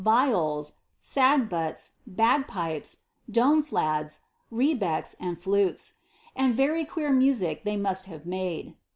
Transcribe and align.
Hols, 0.03 0.73
sagbuts, 0.99 1.91
bagpipes, 2.07 3.03
domeJUtdsj 3.31 4.21
rebecks, 4.49 5.15
and 5.19 5.37
flutes,— 5.37 5.93
and 6.35 6.55
very 6.55 6.85
queer 6.85 7.11
■vie 7.11 7.63
they 7.63 7.77
must 7.77 8.07
have 8.07 8.25
made. 8.25 8.73